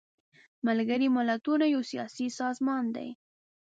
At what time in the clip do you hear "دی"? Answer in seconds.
2.95-3.09